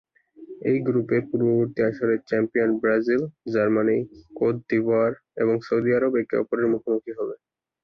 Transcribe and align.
এই 0.61 0.77
গ্রুপে 0.87 1.17
পূর্ববর্তী 1.27 1.79
আসরের 1.89 2.19
champion 2.29 2.71
Brazil, 2.81 3.21
Germany, 3.53 3.97
Cote 4.37 4.55
d'Ivoire 4.69 5.11
এবং 5.37 5.55
সৌদি 5.67 5.91
আরব 5.97 6.13
একে 6.21 6.35
অপরের 6.37 6.67
মুখোমুখি 6.73 7.11
হবে। 7.17 7.35